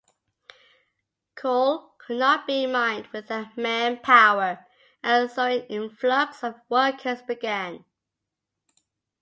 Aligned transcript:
Coal 1.35 1.91
could 1.99 2.17
not 2.17 2.47
be 2.47 2.65
mined 2.65 3.05
without 3.13 3.55
manpower, 3.55 4.65
and 5.03 5.29
so 5.29 5.45
an 5.45 5.61
influx 5.67 6.43
of 6.43 6.59
workers 6.69 7.21
began. 7.21 7.85